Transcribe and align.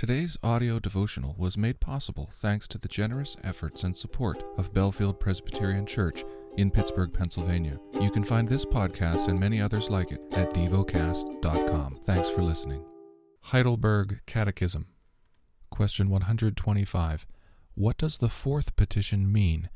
Today's 0.00 0.38
audio 0.42 0.78
devotional 0.78 1.34
was 1.36 1.58
made 1.58 1.78
possible 1.78 2.30
thanks 2.36 2.66
to 2.68 2.78
the 2.78 2.88
generous 2.88 3.36
efforts 3.44 3.84
and 3.84 3.94
support 3.94 4.42
of 4.56 4.72
Bellefield 4.72 5.20
Presbyterian 5.20 5.84
Church 5.84 6.24
in 6.56 6.70
Pittsburgh, 6.70 7.12
Pennsylvania. 7.12 7.78
You 8.00 8.10
can 8.10 8.24
find 8.24 8.48
this 8.48 8.64
podcast 8.64 9.28
and 9.28 9.38
many 9.38 9.60
others 9.60 9.90
like 9.90 10.10
it 10.10 10.22
at 10.32 10.54
devocast.com. 10.54 11.98
Thanks 12.04 12.30
for 12.30 12.40
listening. 12.40 12.82
Heidelberg 13.42 14.22
Catechism. 14.24 14.86
Question 15.68 16.08
125. 16.08 17.26
What 17.74 17.98
does 17.98 18.16
the 18.16 18.30
fourth 18.30 18.76
petition 18.76 19.30
mean? 19.30 19.68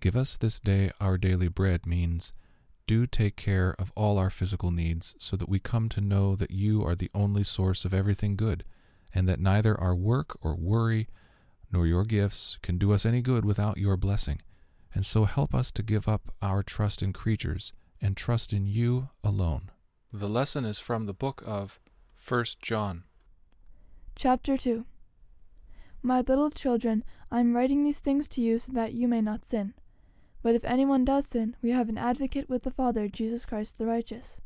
Give 0.00 0.16
us 0.16 0.38
this 0.38 0.58
day 0.58 0.90
our 1.02 1.18
daily 1.18 1.48
bread 1.48 1.84
means 1.84 2.32
do 2.86 3.06
take 3.06 3.36
care 3.36 3.76
of 3.78 3.92
all 3.94 4.16
our 4.16 4.30
physical 4.30 4.70
needs 4.70 5.14
so 5.18 5.36
that 5.36 5.50
we 5.50 5.58
come 5.58 5.90
to 5.90 6.00
know 6.00 6.34
that 6.34 6.50
you 6.50 6.82
are 6.82 6.94
the 6.94 7.10
only 7.14 7.44
source 7.44 7.84
of 7.84 7.92
everything 7.92 8.36
good 8.36 8.64
and 9.14 9.28
that 9.28 9.40
neither 9.40 9.80
our 9.80 9.94
work 9.94 10.36
or 10.42 10.56
worry 10.56 11.08
nor 11.70 11.86
your 11.86 12.04
gifts 12.04 12.58
can 12.62 12.78
do 12.78 12.92
us 12.92 13.06
any 13.06 13.20
good 13.20 13.44
without 13.44 13.78
your 13.78 13.96
blessing. 13.96 14.40
And 14.94 15.06
so 15.06 15.24
help 15.24 15.54
us 15.54 15.70
to 15.72 15.82
give 15.82 16.08
up 16.08 16.32
our 16.40 16.62
trust 16.62 17.02
in 17.02 17.12
creatures 17.12 17.72
and 18.00 18.16
trust 18.16 18.52
in 18.52 18.66
you 18.66 19.10
alone. 19.22 19.70
The 20.12 20.28
lesson 20.28 20.64
is 20.64 20.78
from 20.78 21.06
the 21.06 21.14
book 21.14 21.42
of 21.46 21.80
1 22.26 22.44
John. 22.62 23.04
Chapter 24.14 24.56
2 24.56 24.84
My 26.02 26.20
little 26.20 26.50
children, 26.50 27.02
I 27.30 27.40
am 27.40 27.56
writing 27.56 27.82
these 27.82 27.98
things 27.98 28.28
to 28.28 28.40
you 28.40 28.58
so 28.58 28.72
that 28.72 28.94
you 28.94 29.08
may 29.08 29.20
not 29.20 29.48
sin. 29.48 29.74
But 30.42 30.54
if 30.54 30.64
anyone 30.64 31.04
does 31.04 31.26
sin, 31.26 31.56
we 31.62 31.70
have 31.70 31.88
an 31.88 31.98
advocate 31.98 32.48
with 32.48 32.62
the 32.62 32.70
Father, 32.70 33.08
Jesus 33.08 33.44
Christ 33.44 33.78
the 33.78 33.86
righteous. 33.86 34.40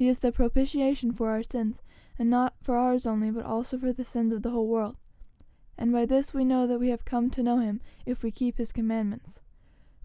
He 0.00 0.08
is 0.08 0.20
the 0.20 0.32
propitiation 0.32 1.12
for 1.12 1.28
our 1.28 1.42
sins 1.42 1.82
and 2.18 2.30
not 2.30 2.54
for 2.62 2.74
ours 2.74 3.04
only, 3.04 3.30
but 3.30 3.44
also 3.44 3.76
for 3.76 3.92
the 3.92 4.02
sins 4.02 4.32
of 4.32 4.40
the 4.40 4.48
whole 4.48 4.66
world. 4.66 4.96
And 5.76 5.92
by 5.92 6.06
this 6.06 6.32
we 6.32 6.42
know 6.42 6.66
that 6.66 6.80
we 6.80 6.88
have 6.88 7.04
come 7.04 7.28
to 7.28 7.42
know 7.42 7.58
him, 7.58 7.82
if 8.06 8.22
we 8.22 8.30
keep 8.30 8.56
his 8.56 8.72
commandments. 8.72 9.40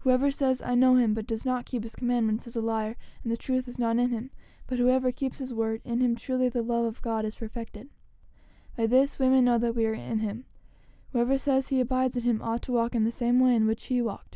Whoever 0.00 0.30
says, 0.30 0.60
I 0.60 0.74
know 0.74 0.96
him, 0.96 1.14
but 1.14 1.26
does 1.26 1.46
not 1.46 1.64
keep 1.64 1.82
his 1.82 1.94
commandments, 1.94 2.46
is 2.46 2.56
a 2.56 2.60
liar, 2.60 2.98
and 3.22 3.32
the 3.32 3.38
truth 3.38 3.68
is 3.68 3.78
not 3.78 3.96
in 3.96 4.10
him. 4.10 4.28
But 4.66 4.78
whoever 4.78 5.12
keeps 5.12 5.38
his 5.38 5.54
word, 5.54 5.80
in 5.82 6.02
him 6.02 6.14
truly 6.14 6.50
the 6.50 6.60
love 6.60 6.84
of 6.84 7.00
God 7.00 7.24
is 7.24 7.36
perfected. 7.36 7.88
By 8.76 8.86
this 8.86 9.18
we 9.18 9.30
may 9.30 9.40
know 9.40 9.56
that 9.56 9.74
we 9.74 9.86
are 9.86 9.94
in 9.94 10.18
him. 10.18 10.44
Whoever 11.14 11.38
says 11.38 11.68
he 11.68 11.80
abides 11.80 12.18
in 12.18 12.24
him 12.24 12.42
ought 12.42 12.60
to 12.64 12.72
walk 12.72 12.94
in 12.94 13.04
the 13.04 13.10
same 13.10 13.40
way 13.40 13.54
in 13.54 13.66
which 13.66 13.84
he 13.84 14.02
walked. 14.02 14.35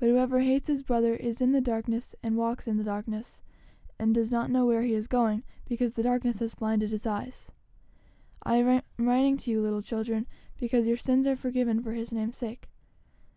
But 0.00 0.08
whoever 0.08 0.40
hates 0.40 0.68
his 0.68 0.82
brother 0.82 1.14
is 1.14 1.42
in 1.42 1.52
the 1.52 1.60
darkness 1.60 2.14
and 2.22 2.38
walks 2.38 2.66
in 2.66 2.78
the 2.78 2.84
darkness, 2.84 3.42
and 3.98 4.14
does 4.14 4.30
not 4.32 4.50
know 4.50 4.64
where 4.64 4.80
he 4.80 4.94
is 4.94 5.06
going, 5.06 5.42
because 5.68 5.92
the 5.92 6.02
darkness 6.02 6.38
has 6.38 6.54
blinded 6.54 6.90
his 6.90 7.06
eyes. 7.06 7.50
I 8.42 8.56
am 8.56 8.82
writing 8.98 9.36
to 9.36 9.50
you, 9.50 9.60
little 9.60 9.82
children, 9.82 10.26
because 10.58 10.86
your 10.86 10.96
sins 10.96 11.26
are 11.26 11.36
forgiven 11.36 11.82
for 11.82 11.92
his 11.92 12.12
name's 12.12 12.38
sake. 12.38 12.70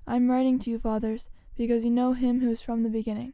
I 0.07 0.15
am 0.15 0.31
writing 0.31 0.57
to 0.59 0.69
you, 0.69 0.79
fathers, 0.79 1.29
because 1.57 1.83
you 1.83 1.91
know 1.91 2.13
him 2.13 2.39
who 2.39 2.49
is 2.49 2.61
from 2.61 2.83
the 2.83 2.89
beginning. 2.89 3.33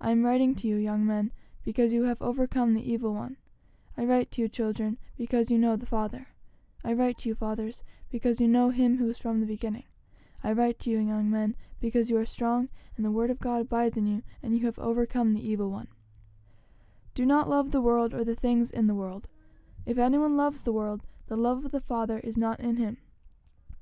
I 0.00 0.12
am 0.12 0.24
writing 0.24 0.54
to 0.54 0.68
you, 0.68 0.76
young 0.76 1.04
men, 1.04 1.32
because 1.64 1.92
you 1.92 2.04
have 2.04 2.22
overcome 2.22 2.74
the 2.74 2.88
evil 2.88 3.12
one. 3.12 3.38
I 3.96 4.04
write 4.04 4.30
to 4.32 4.40
you, 4.40 4.48
children, 4.48 4.98
because 5.18 5.50
you 5.50 5.58
know 5.58 5.74
the 5.74 5.84
Father. 5.84 6.28
I 6.84 6.92
write 6.92 7.18
to 7.18 7.28
you, 7.28 7.34
fathers, 7.34 7.82
because 8.08 8.40
you 8.40 8.46
know 8.46 8.70
him 8.70 8.98
who 8.98 9.08
is 9.08 9.18
from 9.18 9.40
the 9.40 9.46
beginning. 9.46 9.84
I 10.44 10.52
write 10.52 10.78
to 10.80 10.90
you, 10.90 10.98
young 10.98 11.30
men, 11.30 11.56
because 11.80 12.10
you 12.10 12.16
are 12.16 12.26
strong, 12.26 12.68
and 12.96 13.04
the 13.04 13.10
word 13.10 13.30
of 13.30 13.40
God 13.40 13.60
abides 13.60 13.96
in 13.96 14.06
you, 14.06 14.22
and 14.42 14.56
you 14.56 14.66
have 14.66 14.78
overcome 14.78 15.34
the 15.34 15.46
evil 15.46 15.70
one. 15.70 15.88
Do 17.14 17.26
not 17.26 17.48
love 17.48 17.70
the 17.70 17.80
world 17.80 18.14
or 18.14 18.24
the 18.24 18.34
things 18.34 18.70
in 18.70 18.86
the 18.86 18.94
world. 18.94 19.28
If 19.84 19.98
anyone 19.98 20.36
loves 20.36 20.62
the 20.62 20.72
world, 20.72 21.02
the 21.26 21.36
love 21.36 21.64
of 21.64 21.72
the 21.72 21.80
Father 21.80 22.18
is 22.20 22.36
not 22.36 22.60
in 22.60 22.76
him. 22.76 22.96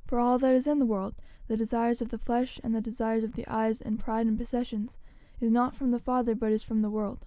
For 0.07 0.19
all 0.19 0.39
that 0.39 0.55
is 0.55 0.67
in 0.67 0.79
the 0.79 0.87
world, 0.87 1.15
the 1.47 1.57
desires 1.57 2.03
of 2.03 2.09
the 2.11 2.19
flesh 2.19 2.61
and 2.63 2.75
the 2.75 2.81
desires 2.81 3.25
of 3.25 3.35
the 3.35 3.47
eyes 3.47 3.81
and 3.81 3.99
pride 3.99 4.27
and 4.27 4.37
possessions, 4.37 4.99
is 5.41 5.51
not 5.51 5.75
from 5.75 5.91
the 5.91 5.99
Father 5.99 6.35
but 6.35 6.53
is 6.53 6.63
from 6.63 6.83
the 6.83 6.91
world. 6.91 7.27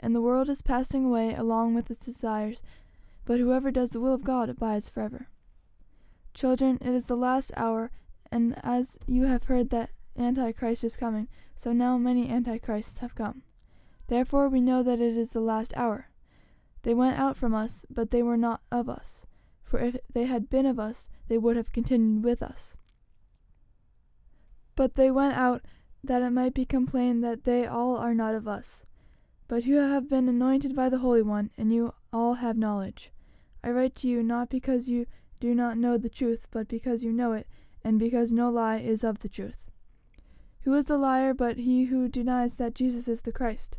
And 0.00 0.14
the 0.14 0.20
world 0.20 0.48
is 0.48 0.62
passing 0.62 1.04
away 1.04 1.34
along 1.34 1.74
with 1.74 1.90
its 1.90 2.06
desires, 2.06 2.62
but 3.24 3.40
whoever 3.40 3.70
does 3.70 3.90
the 3.90 4.00
will 4.00 4.14
of 4.14 4.24
God 4.24 4.48
abides 4.48 4.88
forever. 4.88 5.28
Children, 6.34 6.78
it 6.80 6.94
is 6.94 7.04
the 7.04 7.16
last 7.16 7.50
hour, 7.56 7.90
and 8.30 8.58
as 8.62 8.98
you 9.06 9.24
have 9.24 9.44
heard 9.44 9.70
that 9.70 9.90
Antichrist 10.18 10.84
is 10.84 10.96
coming, 10.96 11.28
so 11.56 11.72
now 11.72 11.98
many 11.98 12.28
Antichrists 12.28 12.98
have 12.98 13.14
come. 13.14 13.42
Therefore 14.08 14.48
we 14.48 14.60
know 14.60 14.82
that 14.82 15.00
it 15.00 15.16
is 15.16 15.30
the 15.30 15.40
last 15.40 15.76
hour. 15.76 16.08
They 16.82 16.94
went 16.94 17.18
out 17.18 17.36
from 17.36 17.54
us, 17.54 17.84
but 17.90 18.10
they 18.10 18.22
were 18.22 18.36
not 18.36 18.60
of 18.70 18.88
us. 18.88 19.26
For 19.64 19.80
if 19.80 19.96
they 20.12 20.26
had 20.26 20.48
been 20.48 20.66
of 20.66 20.78
us, 20.78 21.10
they 21.28 21.38
would 21.38 21.56
have 21.56 21.72
continued 21.72 22.24
with 22.24 22.42
us. 22.42 22.74
But 24.76 24.94
they 24.94 25.10
went 25.10 25.36
out 25.36 25.62
that 26.04 26.22
it 26.22 26.30
might 26.30 26.54
be 26.54 26.64
complained 26.64 27.24
that 27.24 27.44
they 27.44 27.66
all 27.66 27.96
are 27.96 28.14
not 28.14 28.34
of 28.34 28.46
us. 28.46 28.84
But 29.48 29.64
you 29.64 29.76
have 29.76 30.08
been 30.08 30.28
anointed 30.28 30.76
by 30.76 30.88
the 30.88 30.98
Holy 30.98 31.22
One, 31.22 31.50
and 31.56 31.72
you 31.72 31.94
all 32.12 32.34
have 32.34 32.56
knowledge. 32.56 33.10
I 33.64 33.70
write 33.70 33.94
to 33.96 34.08
you 34.08 34.22
not 34.22 34.48
because 34.48 34.88
you 34.88 35.06
do 35.40 35.54
not 35.54 35.78
know 35.78 35.98
the 35.98 36.08
truth, 36.08 36.46
but 36.50 36.68
because 36.68 37.02
you 37.02 37.12
know 37.12 37.32
it, 37.32 37.48
and 37.86 38.00
because 38.00 38.32
no 38.32 38.50
lie 38.50 38.78
is 38.78 39.04
of 39.04 39.20
the 39.20 39.28
truth. 39.28 39.70
Who 40.62 40.74
is 40.74 40.86
the 40.86 40.98
liar 40.98 41.32
but 41.32 41.58
he 41.58 41.84
who 41.84 42.08
denies 42.08 42.56
that 42.56 42.74
Jesus 42.74 43.06
is 43.06 43.20
the 43.20 43.30
Christ? 43.30 43.78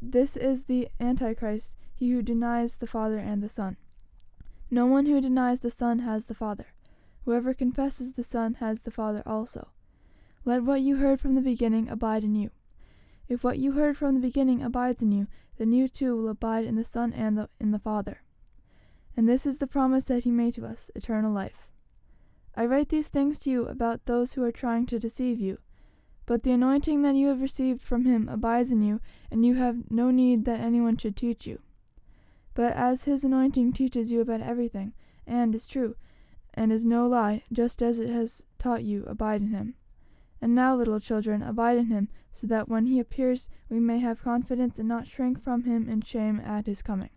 This 0.00 0.34
is 0.34 0.64
the 0.64 0.88
Antichrist 0.98 1.70
he 1.94 2.10
who 2.12 2.22
denies 2.22 2.76
the 2.76 2.86
Father 2.86 3.18
and 3.18 3.42
the 3.42 3.50
Son. 3.50 3.76
No 4.70 4.86
one 4.86 5.04
who 5.04 5.20
denies 5.20 5.60
the 5.60 5.70
Son 5.70 5.98
has 5.98 6.24
the 6.24 6.34
Father. 6.34 6.68
Whoever 7.26 7.52
confesses 7.52 8.14
the 8.14 8.24
Son 8.24 8.54
has 8.60 8.80
the 8.80 8.90
Father 8.90 9.22
also. 9.26 9.68
Let 10.46 10.62
what 10.62 10.80
you 10.80 10.96
heard 10.96 11.20
from 11.20 11.34
the 11.34 11.42
beginning 11.42 11.90
abide 11.90 12.24
in 12.24 12.34
you. 12.34 12.50
If 13.28 13.44
what 13.44 13.58
you 13.58 13.72
heard 13.72 13.98
from 13.98 14.14
the 14.14 14.26
beginning 14.26 14.62
abides 14.62 15.02
in 15.02 15.12
you, 15.12 15.26
then 15.58 15.72
you 15.72 15.86
too 15.86 16.16
will 16.16 16.30
abide 16.30 16.64
in 16.64 16.76
the 16.76 16.84
Son 16.84 17.12
and 17.12 17.36
the, 17.36 17.50
in 17.60 17.72
the 17.72 17.78
Father. 17.78 18.22
And 19.14 19.28
this 19.28 19.44
is 19.44 19.58
the 19.58 19.66
promise 19.66 20.04
that 20.04 20.24
he 20.24 20.30
made 20.30 20.54
to 20.54 20.64
us, 20.64 20.90
eternal 20.94 21.30
life. 21.30 21.68
I 22.54 22.66
write 22.66 22.88
these 22.88 23.08
things 23.08 23.38
to 23.38 23.50
you 23.50 23.66
about 23.66 24.04
those 24.06 24.32
who 24.32 24.42
are 24.42 24.52
trying 24.52 24.86
to 24.86 24.98
deceive 24.98 25.40
you. 25.40 25.58
But 26.26 26.42
the 26.42 26.52
anointing 26.52 27.02
that 27.02 27.14
you 27.14 27.28
have 27.28 27.40
received 27.40 27.80
from 27.80 28.04
him 28.04 28.28
abides 28.28 28.70
in 28.70 28.82
you, 28.82 29.00
and 29.30 29.46
you 29.46 29.54
have 29.54 29.90
no 29.90 30.10
need 30.10 30.44
that 30.44 30.60
anyone 30.60 30.96
should 30.96 31.16
teach 31.16 31.46
you. 31.46 31.60
But 32.54 32.72
as 32.74 33.04
his 33.04 33.24
anointing 33.24 33.72
teaches 33.72 34.10
you 34.10 34.20
about 34.20 34.40
everything, 34.40 34.92
and 35.26 35.54
is 35.54 35.66
true, 35.66 35.96
and 36.54 36.72
is 36.72 36.84
no 36.84 37.06
lie, 37.06 37.44
just 37.52 37.82
as 37.82 37.98
it 37.98 38.10
has 38.10 38.44
taught 38.58 38.84
you, 38.84 39.04
abide 39.04 39.40
in 39.40 39.48
him. 39.48 39.74
And 40.42 40.54
now, 40.54 40.74
little 40.76 41.00
children, 41.00 41.42
abide 41.42 41.78
in 41.78 41.86
him, 41.86 42.08
so 42.32 42.46
that 42.46 42.68
when 42.68 42.86
he 42.86 42.98
appears 42.98 43.48
we 43.68 43.80
may 43.80 43.98
have 43.98 44.22
confidence 44.22 44.78
and 44.78 44.88
not 44.88 45.06
shrink 45.06 45.42
from 45.42 45.64
him 45.64 45.88
in 45.88 46.00
shame 46.00 46.40
at 46.40 46.66
his 46.66 46.82
coming. 46.82 47.10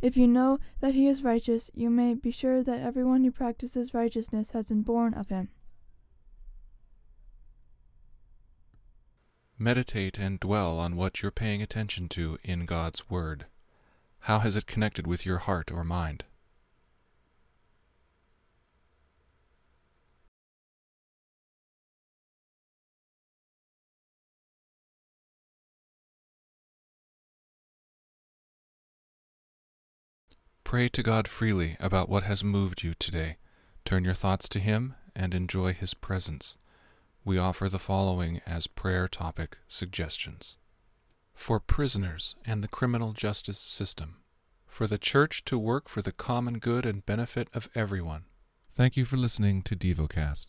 If 0.00 0.16
you 0.16 0.28
know 0.28 0.60
that 0.80 0.94
he 0.94 1.08
is 1.08 1.24
righteous, 1.24 1.70
you 1.74 1.90
may 1.90 2.14
be 2.14 2.30
sure 2.30 2.62
that 2.62 2.80
everyone 2.80 3.24
who 3.24 3.32
practices 3.32 3.94
righteousness 3.94 4.50
has 4.50 4.66
been 4.66 4.82
born 4.82 5.14
of 5.14 5.28
him. 5.28 5.48
Meditate 9.58 10.20
and 10.20 10.38
dwell 10.38 10.78
on 10.78 10.94
what 10.94 11.20
you're 11.20 11.32
paying 11.32 11.60
attention 11.60 12.08
to 12.10 12.38
in 12.44 12.64
God's 12.64 13.10
Word. 13.10 13.46
How 14.20 14.38
has 14.38 14.54
it 14.54 14.66
connected 14.66 15.06
with 15.06 15.26
your 15.26 15.38
heart 15.38 15.72
or 15.72 15.82
mind? 15.82 16.24
Pray 30.68 30.86
to 30.90 31.02
God 31.02 31.26
freely 31.26 31.78
about 31.80 32.10
what 32.10 32.24
has 32.24 32.44
moved 32.44 32.82
you 32.82 32.92
today. 32.92 33.38
Turn 33.86 34.04
your 34.04 34.12
thoughts 34.12 34.50
to 34.50 34.60
Him 34.60 34.96
and 35.16 35.32
enjoy 35.32 35.72
His 35.72 35.94
presence. 35.94 36.58
We 37.24 37.38
offer 37.38 37.70
the 37.70 37.78
following 37.78 38.42
as 38.44 38.66
prayer 38.66 39.08
topic 39.08 39.56
suggestions 39.66 40.58
for 41.32 41.58
prisoners 41.58 42.36
and 42.44 42.62
the 42.62 42.68
criminal 42.68 43.14
justice 43.14 43.58
system, 43.58 44.16
for 44.66 44.86
the 44.86 44.98
Church 44.98 45.42
to 45.46 45.56
work 45.56 45.88
for 45.88 46.02
the 46.02 46.12
common 46.12 46.58
good 46.58 46.84
and 46.84 47.06
benefit 47.06 47.48
of 47.54 47.70
everyone, 47.74 48.26
Thank 48.74 48.98
you 48.98 49.06
for 49.06 49.16
listening 49.16 49.62
to 49.62 49.74
DevoCast. 49.74 50.48